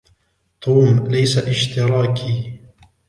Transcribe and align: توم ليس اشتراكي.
توم 0.61 1.07
ليس 1.07 1.37
اشتراكي. 1.37 2.59